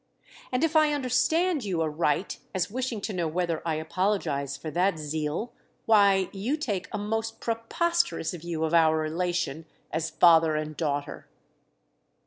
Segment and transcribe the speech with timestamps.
[0.51, 4.97] "And if I understand you aright as wishing to know whether I apologise for that
[4.97, 5.53] zeal,
[5.85, 11.27] why you take a most preposterous view of our relation as father and daughter."